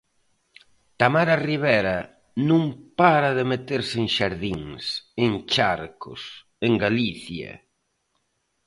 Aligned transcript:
Tamara 0.99 1.35
Ribera 1.49 1.97
non 2.49 2.63
para 2.99 3.29
de 3.37 3.43
meterse 3.51 3.95
en 4.03 4.07
xardíns, 4.15 4.83
en 5.25 5.31
charcos, 5.53 6.21
en 6.67 6.73
Galicia. 6.83 7.51